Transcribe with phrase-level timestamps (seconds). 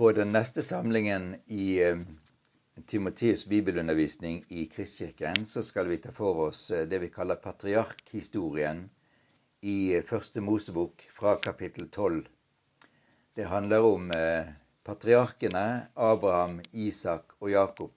[0.00, 1.98] På den neste samlingen i eh,
[2.86, 8.80] Timoteus bibelundervisning i Kristkirken så skal vi ta for oss eh, det vi kaller patriarkhistorien
[9.60, 12.22] i eh, Første Mosebok fra kapittel 12.
[13.34, 14.08] Det handler om
[14.88, 17.92] patriarkene Abraham, Isak og Jakob.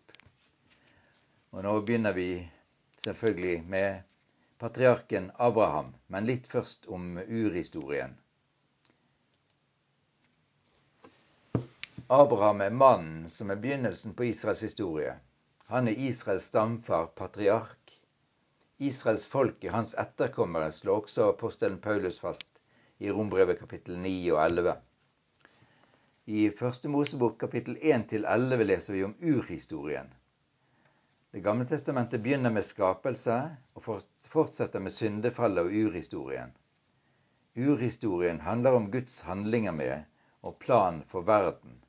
[1.55, 2.27] Og nå begynner vi
[3.05, 4.03] selvfølgelig med
[4.59, 8.19] patriarken Abraham, men litt først om urhistorien.
[12.13, 15.15] Abraham er mannen som er begynnelsen på Israels historie.
[15.65, 17.93] Han er Israels stamfar, patriark.
[18.77, 22.59] Israels folk er hans etterkommere, slår også apostelen Paulus fast
[23.01, 24.75] i Rombrevet kapittel 9 og 11.
[26.25, 30.13] I Første Mosebok kapittel 1-11 leser vi om urhistorien.
[31.33, 33.39] Det gamle testamentet begynner med skapelse
[33.73, 33.87] og
[34.35, 36.53] fortsetter med syndefallet og urhistorien.
[37.57, 40.05] Urhistorien handler om Guds handlinger med
[40.43, 41.79] og plan for verden.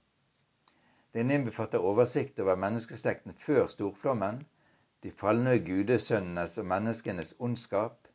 [1.14, 4.40] Den innbefatter oversikt over menneskeslekten før storflommen,
[5.04, 8.08] de falne gudesønnenes og menneskenes ondskap,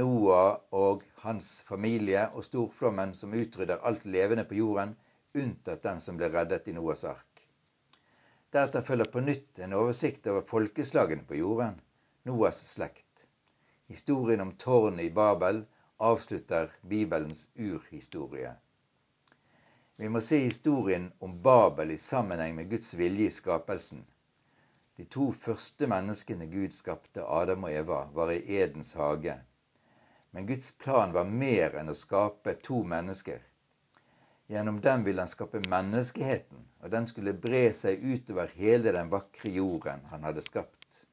[0.00, 4.92] Noah og hans familie og storflommen som utrydder alt levende på jorden,
[5.34, 7.40] unntatt den som ble reddet i Noahs ark.
[8.52, 11.80] Deretter følger på nytt en oversikt over folkeslagene på jorden,
[12.28, 13.24] Noahs slekt.
[13.88, 15.64] Historien om tårnet i Babel
[16.12, 18.52] avslutter Bibelens urhistorie.
[19.96, 24.00] Vi må se historien om Babel i sammenheng med Guds vilje i skapelsen.
[24.96, 29.36] De to første menneskene Gud skapte, Adam og Eva, var i Edens hage.
[30.30, 33.38] Men Guds plan var mer enn å skape to mennesker.
[34.50, 39.54] Gjennom dem ville han skape menneskeheten, og den skulle bre seg utover hele den vakre
[39.54, 41.04] jorden han hadde skapt.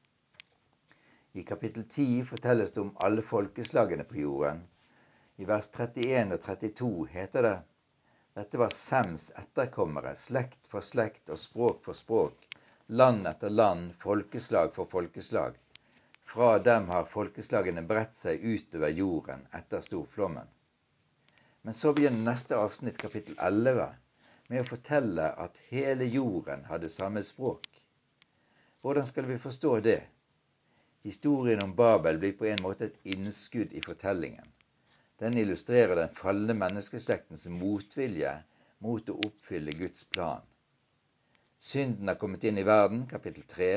[1.32, 4.66] I kapittel 10 fortelles det om alle folkeslagene på jorden.
[5.38, 7.58] I vers 31 og 32 heter det
[8.34, 12.46] dette var Sems etterkommere, slekt for slekt og språk for språk,
[12.86, 15.58] land etter land, folkeslag for folkeslag.
[16.24, 20.48] Fra dem har folkeslagene bredt seg utover jorden etter storflommen.
[21.62, 23.90] Men så begynner neste avsnitt, kapittel 11,
[24.48, 27.68] med å fortelle at hele jorden hadde samme språk.
[28.80, 30.00] Hvordan skal vi forstå det?
[31.04, 34.48] Historien om Babel blir på en måte et innskudd i fortellingen.
[35.22, 38.32] Den illustrerer den falne menneskeslektens motvilje
[38.82, 40.42] mot å oppfylle Guds plan.
[41.62, 43.68] Synden har kommet inn i verden, kapittel 3,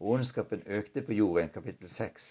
[0.00, 2.30] og ondskapen økte på jorden, kapittel 6.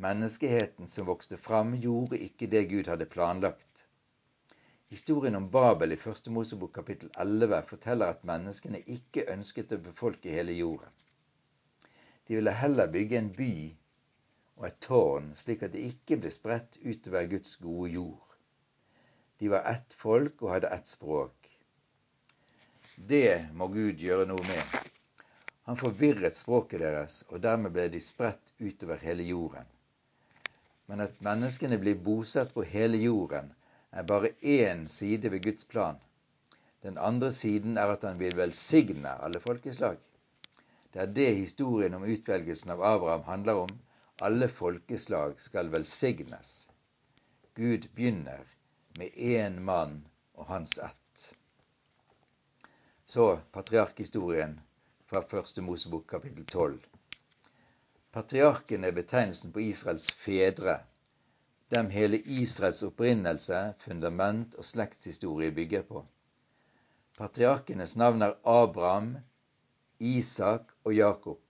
[0.00, 3.84] Menneskeheten som vokste fram, gjorde ikke det Gud hadde planlagt.
[4.88, 10.32] Historien om Babel i Første Mosebok kapittel 11 forteller at menneskene ikke ønsket å befolke
[10.32, 10.92] hele jorden.
[12.24, 13.54] De ville heller bygge en by
[14.56, 18.36] og et tårn, slik at det ikke ble spredt utover Guds gode jord.
[19.38, 21.50] De var ett folk og hadde ett språk.
[22.96, 24.78] Det må Gud gjøre noe med.
[25.68, 29.68] Han forvirret språket deres, og dermed ble de spredt utover hele jorden.
[30.88, 33.52] Men at menneskene blir bosatt på hele jorden,
[33.92, 35.98] er bare én side ved Guds plan.
[36.82, 39.98] Den andre siden er at han vil velsigne alle folkeslag.
[40.92, 43.72] Det er det historien om utvelgelsen av Abraham handler om,
[44.18, 46.68] alle folkeslag skal velsignes.
[47.54, 48.44] Gud begynner
[48.98, 51.34] med én mann og hans ett.
[53.04, 54.60] Så patriarkhistorien
[55.06, 56.80] fra første Mosebok kapittel 12.
[58.12, 60.78] Patriarken er betegnelsen på Israels fedre,
[61.68, 66.06] dem hele Israels opprinnelse, fundament og slektshistorie bygger på.
[67.18, 69.16] Patriarkenes navn er Abraham,
[70.00, 71.42] Isak og Jakob,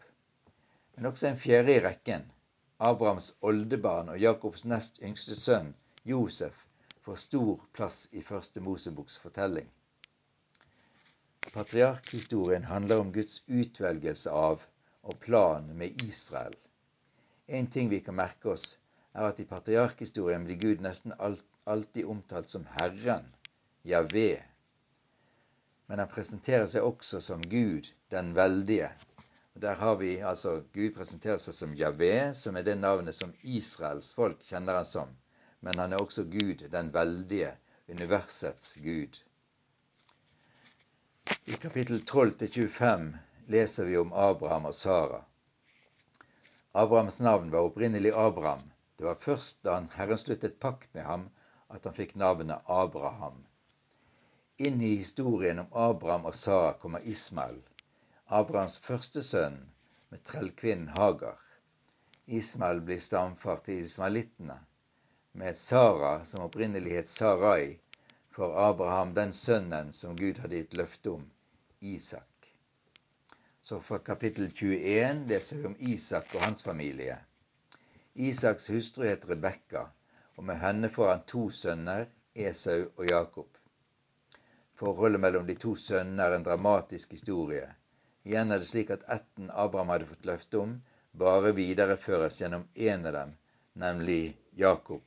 [0.97, 2.33] men også en fjerde i rekken,
[2.79, 5.71] Abrahams oldebarn og Jakobs nest yngste sønn,
[6.05, 6.59] Josef,
[7.01, 9.71] får stor plass i første Moseboks fortelling.
[11.55, 14.67] Patriarkhistorien handler om Guds utvelgelse av
[15.03, 16.57] og plan med Israel.
[17.47, 18.77] En ting vi kan merke oss,
[19.15, 21.15] er at i patriarkhistorien blir Gud nesten
[21.65, 23.31] alltid omtalt som Herren,
[23.89, 24.43] Javé.
[25.87, 28.91] Men han presenterer seg også som Gud, den veldige,
[29.61, 34.13] der har vi altså Gud presenterer seg som Javé, som er det navnet som Israels
[34.17, 35.15] folk kjenner han som.
[35.65, 37.55] Men han er også Gud, den veldige,
[37.89, 39.17] universets Gud.
[41.47, 43.09] I kapittel 12-25
[43.47, 45.23] leser vi om Abraham og Sara.
[46.73, 48.67] Abrahams navn var opprinnelig Abraham.
[48.99, 51.29] Det var først da Herren sluttet pakt med ham,
[51.73, 53.41] at han fikk navnet Abraham.
[54.59, 57.57] Inn i historien om Abraham og Sara kommer Ismael.
[58.29, 59.59] Abrahams første sønn
[60.11, 61.39] med trellkvinnen Hagar.
[62.27, 64.57] Ismael blir stamfar til ismaelittene.
[65.39, 67.79] Med Sara, som opprinnelig het Sarai,
[68.35, 71.23] for Abraham den sønnen som Gud hadde gitt løfte om,
[71.81, 72.51] Isak.
[73.63, 77.21] Så fra kapittel 21 leser vi om Isak og hans familie.
[78.15, 79.87] Isaks hustru het Rebekka,
[80.35, 83.49] og med henne får han to sønner, Esau og Jakob.
[84.75, 87.69] Forholdet mellom de to sønnene er en dramatisk historie.
[88.27, 90.71] Igjen er det slik at ætten Abraham hadde fått løfte om,
[91.15, 93.37] bare videreføres gjennom én av dem,
[93.79, 95.05] nemlig Jakob.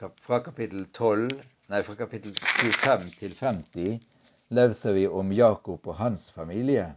[0.00, 1.28] Fra kapittel 12,
[1.68, 4.00] nei, fra kapittel 25 til 50
[4.56, 6.88] leser vi om Jakob og hans familie.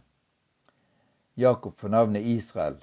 [1.36, 2.80] Jakob får navnet Israel.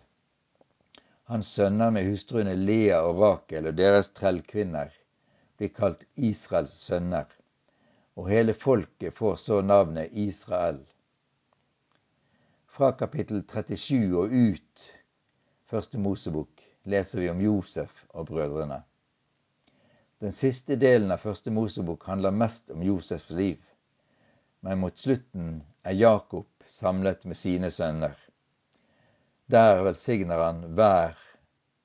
[1.33, 4.93] Hans sønner med hustruene Lea og Rakel og deres trellkvinner
[5.57, 7.25] blir kalt Israels sønner,
[8.15, 10.79] og hele folket får så navnet Israel.
[12.67, 14.85] Fra kapittel 37 og ut,
[15.69, 18.81] første Mosebok, leser vi om Josef og brødrene.
[20.21, 23.59] Den siste delen av første Mosebok handler mest om Josefs liv,
[24.61, 28.15] men mot slutten er Jakob samlet med sine sønner.
[29.51, 31.17] Der velsigner han hver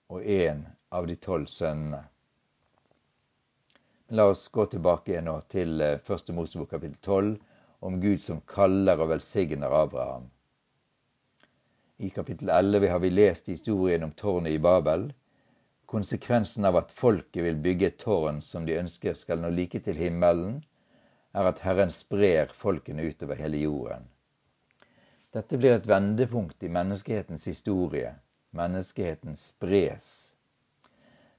[0.09, 2.05] og en av de tolv sønnene.
[4.11, 7.35] La oss gå tilbake nå til eh, første Mosebok kapittel 12
[7.85, 10.31] om Gud som kaller og velsigner Abraham.
[11.99, 15.11] I kapittel 11 har vi lest historien om tårnet i Babel.
[15.93, 20.01] Konsekvensen av at folket vil bygge et tårn som de ønsker skal nå like til
[20.01, 20.63] himmelen,
[21.37, 24.09] er at Herren sprer folkene utover hele jorden.
[25.37, 28.17] Dette blir et vendepunkt i menneskehetens historie.
[28.57, 30.28] Menneskeheten spres.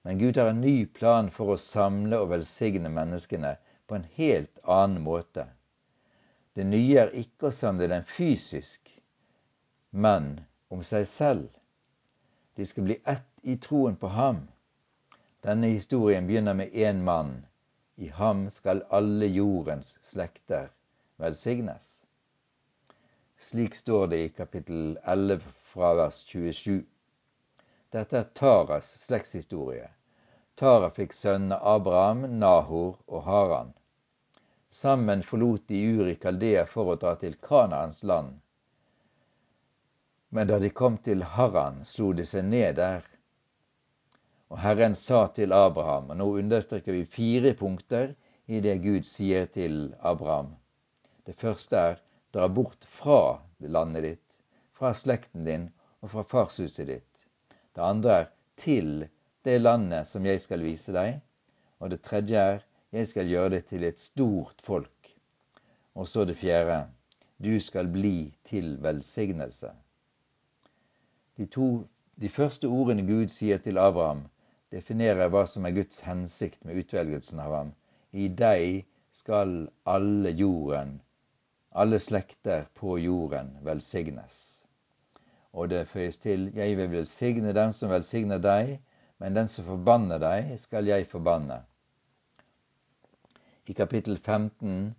[0.10, 3.52] Men Gud har en ny plan for å samle og velsigne menneskene
[3.86, 5.44] på en helt annen måte.
[6.58, 8.90] Det nye er ikke å samle dem fysisk,
[9.94, 10.32] men
[10.74, 11.44] om seg selv.
[12.58, 14.40] De skal bli ett i troen på ham.
[15.46, 17.46] Denne historien begynner med én mann.
[18.02, 20.72] I ham skal alle jordens slekter
[21.22, 21.92] velsignes.
[23.38, 26.82] Slik står det i kapittel 11 fra vers 27.
[27.94, 29.92] Dette er Taras slektshistorie.
[30.60, 33.70] Tara fikk sønnene Abraham, Nahor og Haran.
[34.70, 38.34] Sammen forlot de Uri Kaldea for å dra til Kanaans land.
[40.36, 43.06] Men da de kom til Haran, slo de seg ned der.
[44.52, 48.12] Og Herren sa til Abraham, og nå understreker vi fire punkter
[48.52, 50.50] i det Gud sier til Abraham.
[51.24, 52.02] Det første er
[52.36, 53.22] dra bort fra
[53.64, 54.28] landet ditt,
[54.76, 55.70] fra slekten din
[56.02, 57.26] og fra farshuset ditt.
[57.72, 58.30] Det andre er
[58.60, 58.92] til
[59.46, 61.20] det landet som jeg skal vise deg.
[61.80, 65.12] Og det tredje er jeg skal gjøre det til et stort folk.
[65.96, 66.88] Og så det fjerde
[67.40, 69.70] du skal bli til velsignelse.
[71.38, 71.86] De, to,
[72.22, 74.26] de første ordene Gud sier til Abraham,
[74.72, 77.72] definerer hva som er Guds hensikt med utvelgelsen av ham.
[78.12, 78.84] I deg
[79.16, 80.98] skal alle jorden,
[81.72, 84.64] alle slekter på jorden, velsignes.
[85.54, 88.80] Og det føyes til, jeg vil velsigne dem som velsigner deg,
[89.20, 91.60] men den som forbanner deg, skal jeg forbanne.
[93.70, 94.96] I kapittel 15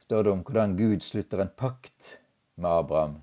[0.00, 2.14] står det om hvordan Gud slutter en pakt
[2.56, 3.18] med Abraham.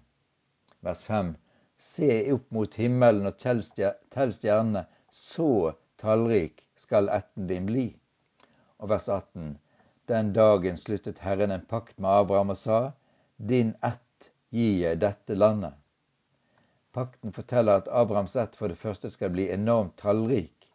[0.85, 1.33] Vers 5.
[1.81, 7.87] Se opp mot himmelen og tell stjernene, så tallrik skal ætten din bli.
[8.77, 9.57] Og vers 18.
[10.09, 12.79] Den dagen sluttet Herren en pakt med Abraham og sa,
[13.37, 15.80] Din ett gir jeg dette landet.
[16.91, 20.67] Pakten forteller at Abrahams ett for det første skal bli enormt tallrik,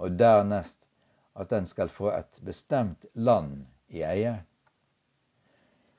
[0.00, 0.86] og dernest
[1.36, 4.38] at den skal få et bestemt land i eie.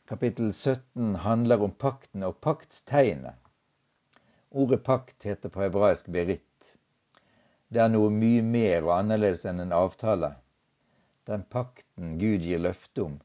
[0.10, 3.38] Kapittel 17 handler om pakten og paktstegnet.
[4.50, 6.74] Ordet pakt heter på hebraisk berit.
[7.70, 10.32] Det er noe mye mer og annerledes enn en avtale.
[11.30, 13.20] Den pakten Gud gir løfte om,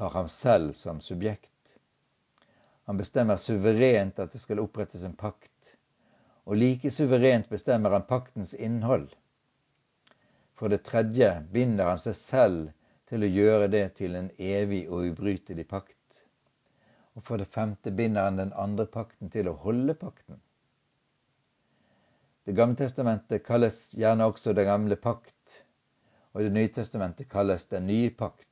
[0.00, 1.76] har ham selv som subjekt.
[2.88, 5.51] Han bestemmer suverent at det skal opprettes en pakt
[6.44, 9.08] og like suverent bestemmer han paktens innhold.
[10.58, 12.70] For det tredje binder han seg selv
[13.10, 15.98] til å gjøre det til en evig og ubrytelig pakt.
[17.14, 20.40] Og for det femte binder han den andre pakten til å holde pakten.
[22.42, 25.62] Det gamle testamentet kalles gjerne også Den gamle pakt,
[26.32, 28.48] og Det nye testamentet kalles Den nye pakt.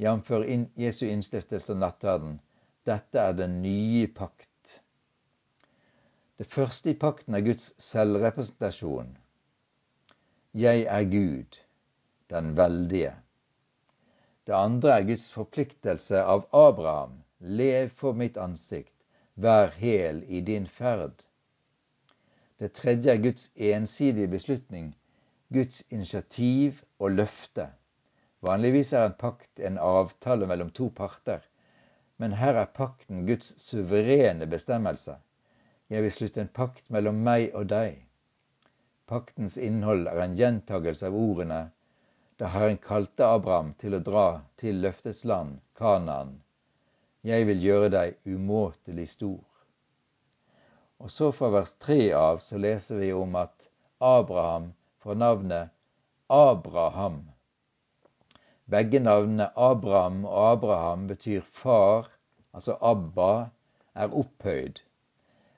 [0.00, 0.30] Jf.
[0.76, 2.38] Jesu innstiftelse av nattverden.
[2.86, 4.49] Dette er den nye pakt
[6.40, 9.10] det første i pakten er Guds selvrepresentasjon.
[10.56, 11.58] Jeg er Gud,
[12.32, 13.10] den veldige.
[14.46, 17.18] Det andre er Guds forpliktelse av Abraham.
[17.40, 18.96] Lev for mitt ansikt,
[19.36, 21.26] vær hel i din ferd.
[22.56, 24.94] Det tredje er Guds ensidige beslutning,
[25.52, 27.68] Guds initiativ og løfte.
[28.40, 31.44] Vanligvis er en pakt en avtale mellom to parter,
[32.16, 35.20] men her er pakten Guds suverene bestemmelse.
[35.90, 37.96] Jeg vil slutte en pakt mellom meg og deg.
[39.10, 41.62] Paktens innhold er en gjentagelse av ordene
[42.38, 44.26] da Herren kalte Abraham til å dra
[44.62, 46.36] til løftets land, Kanaan.
[47.26, 49.42] Jeg vil gjøre deg umåtelig stor.
[51.02, 53.66] Og så fra vers 3 av så leser vi om at
[53.98, 54.70] Abraham
[55.02, 55.74] får navnet
[56.38, 57.18] Abraham.
[58.70, 62.08] Begge navnene Abraham og Abraham betyr far,
[62.54, 63.50] altså Abba,
[63.94, 64.78] er opphøyd.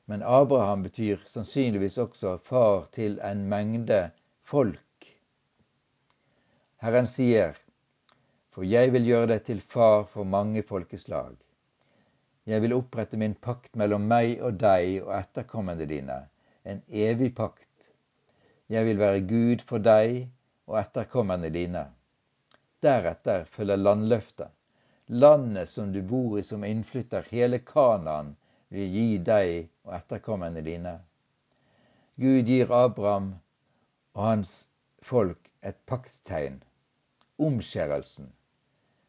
[0.07, 4.09] Men Abraham betyr sannsynligvis også far til en mengde
[4.43, 4.81] folk
[6.83, 7.53] Herren sier,
[8.51, 11.37] for jeg vil gjøre deg til far for mange folkeslag.
[12.51, 16.17] Jeg vil opprette min pakt mellom meg og deg og etterkommende dine,
[16.67, 17.93] en evig pakt.
[18.67, 20.25] Jeg vil være Gud for deg
[20.67, 21.85] og etterkommende dine.
[22.83, 24.51] Deretter følger landløftet.
[25.07, 28.35] Landet som du bor i som innflytter, hele Kanaan,
[28.73, 30.99] vil gi deg og etterkommende dine.
[32.21, 33.33] Gud gir Abraham
[34.17, 34.59] og hans
[35.05, 36.61] folk et paktstegn
[37.43, 38.31] omskjærelsen.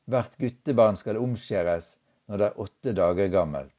[0.09, 1.95] Hvert guttebarn skal omskjæres
[2.27, 3.71] når det er åtte dager gammelt.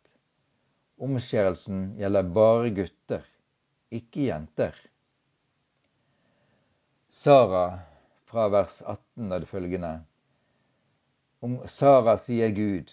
[1.02, 3.24] Omskjærelsen gjelder bare gutter,
[3.90, 4.76] ikke jenter.
[7.10, 7.64] Sara
[8.30, 9.94] fra vers 18 er det følgende.
[11.44, 12.92] Om Sara sier Gud,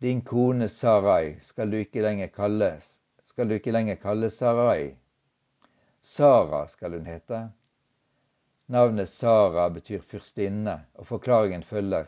[0.00, 4.94] din kone Sarai skal du ikke lenger kalles, skal du ikke lenger kalle Sarai.
[6.00, 7.48] Sara skal hun hete,
[8.66, 12.06] Navnet Sara betyr fyrstinne, og forklaringen følger.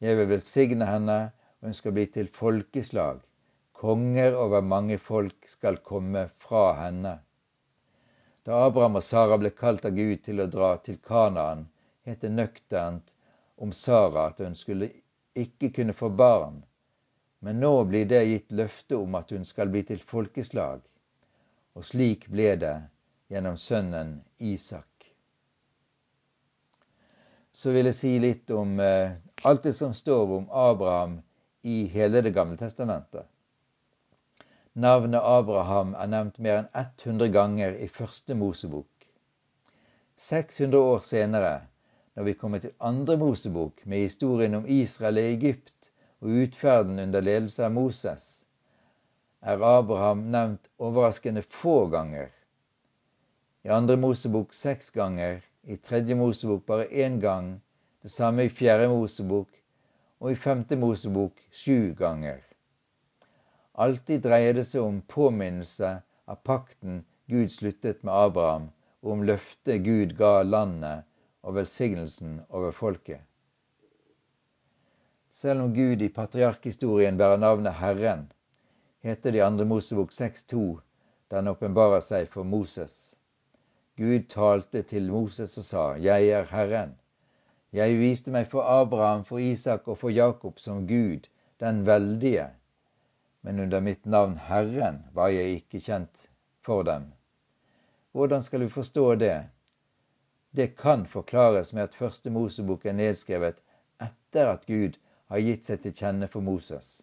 [0.00, 1.16] Jeg vil velsigne henne,
[1.60, 3.22] og hun skal bli til folkeslag.
[3.72, 7.14] Konger over mange folk skal komme fra henne.
[8.44, 11.64] Da Abraham og Sara ble kalt av Gud til å dra til Kanaan,
[12.04, 13.14] het det nøkternt
[13.56, 14.90] om Sara at hun skulle
[15.32, 16.60] ikke kunne få barn.
[17.40, 20.82] Men nå blir det gitt løfte om at hun skal bli til folkeslag.
[21.78, 22.76] Og slik ble det
[23.30, 24.98] gjennom sønnen Isak
[27.58, 29.16] så vil jeg si litt om eh,
[29.48, 31.16] alt det som står om Abraham
[31.66, 33.26] i hele Det gamle testamentet.
[34.78, 39.08] Navnet Abraham er nevnt mer enn 100 ganger i første Mosebok.
[40.28, 41.52] 600 år senere,
[42.14, 45.74] når vi kommer til andre Mosebok med historien om Israel i Egypt
[46.22, 48.26] og utferden under ledelse av Moses,
[49.42, 52.32] er Abraham nevnt overraskende få ganger.
[53.62, 57.60] I andre Mosebok seks ganger, i tredje Mosebok bare én gang,
[58.02, 59.48] det samme i fjerde Mosebok
[60.18, 62.40] og i femte Mosebok sju ganger.
[63.78, 65.92] Alltid dreier det seg om påminnelse
[66.26, 68.70] av pakten Gud sluttet med Abraham,
[69.02, 71.06] og om løftet Gud ga landet
[71.46, 73.22] og velsignelsen over folket.
[75.38, 78.24] Selv om Gud i patriarkhistorien bærer navnet Herren,
[79.06, 80.62] heter det i andre Mosebok 6.2
[81.30, 82.96] da han åpenbarer seg for Moses.
[84.02, 86.96] Gud talte til Moses og sa, Jeg er Herren.
[87.70, 91.30] Jeg viste meg for Abraham, for Isak og for Jakob som Gud,
[91.62, 92.50] den veldige.
[93.46, 96.30] Men under mitt navn Herren var jeg ikke kjent
[96.66, 97.12] for dem.
[98.10, 99.36] Hvordan skal du forstå det?
[100.50, 103.62] Det kan forklares med at første Mosebok er nedskrevet
[104.02, 107.02] etter at Gud har gitt seg til kjenne for Moses.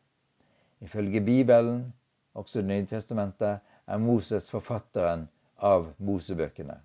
[0.81, 1.93] Ifølge Bibelen,
[2.33, 5.27] også Det nye testamentet, er Moses forfatteren
[5.57, 6.79] av Mosebøkene.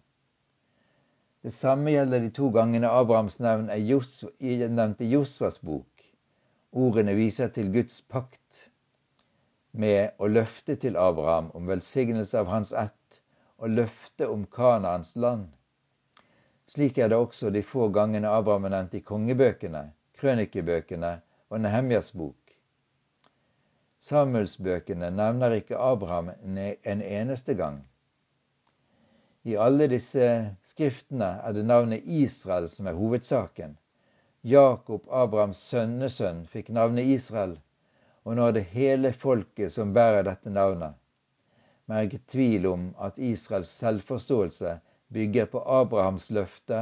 [1.43, 6.05] Det samme gjelder de to gangene Abrahams navn er nevnt i Josvas bok.
[6.73, 8.67] Ordene viser til Guds pakt
[9.73, 13.23] med å løfte til Abraham om velsignelse av hans ett
[13.59, 15.49] og løfte om Kanaans land.
[16.69, 19.83] Slik er det også de få gangene Abraham er nevnt i kongebøkene,
[20.21, 21.17] krønikebøkene
[21.51, 22.37] og Nehemjas bok.
[24.01, 27.83] Samuelsbøkene nevner ikke Abraham en eneste gang.
[29.45, 30.27] I alle disse
[30.71, 33.75] skriftene er det navnet Israel som er hovedsaken.
[34.43, 37.59] Jakob, Abrahams sønnesønn, fikk navnet Israel,
[38.25, 40.97] og nå er det hele folket som bærer dette navnet.
[41.87, 44.79] Men ikke tvil om at Israels selvforståelse
[45.13, 46.81] bygger på Abrahams løfte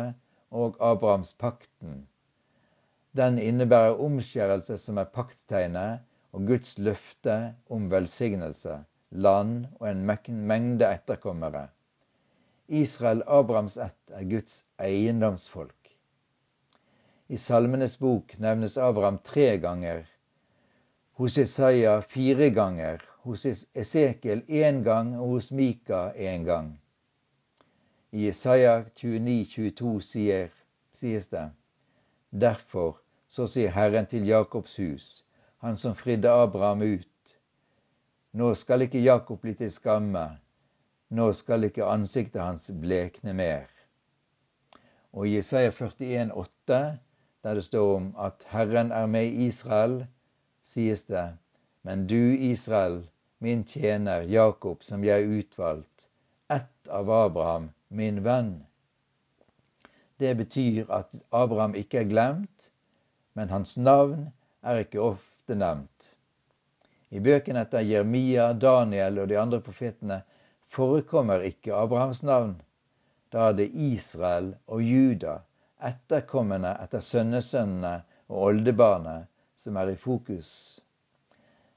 [0.51, 2.07] og Abrahams pakten.
[3.19, 8.77] Den innebærer omskjærelse som er paktstegnet, og Guds løfte om velsignelse,
[9.11, 10.05] land og en
[10.47, 11.69] mengde etterkommere.
[12.69, 15.91] Israel, Abrahams ett, er Guds eiendomsfolk.
[17.29, 20.05] I Salmenes bok nevnes Abraham tre ganger,
[21.19, 26.71] hos Isaiah fire ganger, hos Esekiel én gang og hos Mika én gang.
[28.13, 30.49] I Isaiah 29, 22 sier,
[30.93, 31.51] sies det:"
[32.31, 35.08] Derfor, så sier Herren til Jakobs hus,
[35.58, 37.35] han som fridde Abraham ut.
[38.32, 40.25] Nå skal ikke Jakob bli til skamme,
[41.08, 43.66] nå skal ikke ansiktet hans blekne mer.
[45.12, 46.80] Og i Jesaja 41, 41,8,
[47.42, 50.06] der det står om at Herren er med Israel,
[50.62, 51.28] sies det,
[51.82, 53.08] men du, Israel,
[53.38, 56.08] min tjener Jakob, som jeg utvalgt,
[56.50, 58.66] ett av Abraham, min venn.
[60.20, 62.70] Det betyr at Abraham ikke er glemt,
[63.38, 64.25] men hans navn
[64.66, 66.07] er ikke ofte nevnt.
[67.14, 70.16] I bøkene etter Jeremia, Daniel og de andre profetene
[70.75, 72.57] forekommer ikke Abrahams navn.
[73.30, 75.37] Da er det Israel og Juda,
[75.90, 77.92] etterkommende etter sønnesønnene
[78.26, 80.50] og oldebarnet, som er i fokus.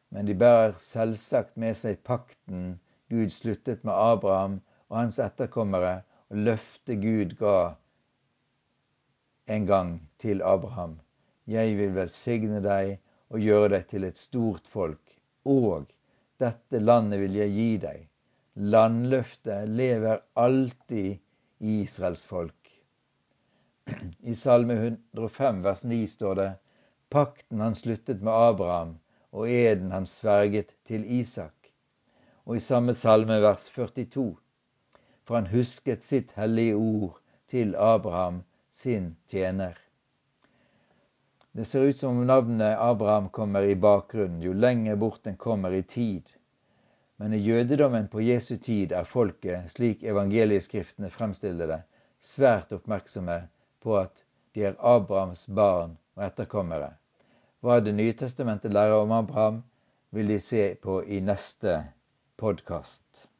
[0.09, 2.79] Men de bærer selvsagt med seg pakten
[3.13, 4.57] Gud sluttet med Abraham
[4.89, 6.01] og hans etterkommere,
[6.33, 7.55] og løftet Gud ga
[9.45, 10.97] en gang til Abraham.
[11.49, 12.99] Jeg vil velsigne deg
[13.33, 15.89] og gjøre deg til et stort folk, og
[16.41, 18.07] dette landet vil jeg gi deg.
[18.75, 21.17] Landløftet lever alltid
[21.63, 22.55] i Israels folk.
[24.21, 26.49] I Salme 105 vers 9 står det
[27.09, 28.93] Pakten han sluttet med Abraham,
[29.31, 31.71] og eden han sverget til Isak.
[32.45, 34.29] Og i samme salme vers 42
[35.25, 37.17] For han husket sitt hellige ord
[37.49, 39.80] til Abraham, sin tjener.
[41.53, 45.73] Det ser ut som om navnet Abraham kommer i bakgrunnen jo lenger bort en kommer
[45.73, 46.29] i tid.
[47.15, 51.79] Men i jødedommen på Jesu tid er folket, slik evangelieskriftene fremstiller det,
[52.23, 53.35] svært oppmerksomme
[53.83, 54.23] på at
[54.55, 56.93] de er Abrahams barn og etterkommere.
[57.59, 59.63] Hva Det nye testamentet lærer om Abraham,
[60.11, 61.81] vil de se på i neste
[62.37, 63.30] podkast.